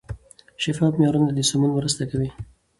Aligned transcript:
شفاف 0.63 0.93
معیارونه 0.99 1.31
د 1.33 1.39
سمون 1.49 1.71
مرسته 1.77 2.03
کوي. 2.11 2.29